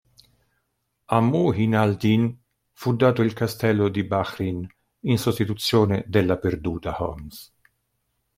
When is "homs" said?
6.97-7.51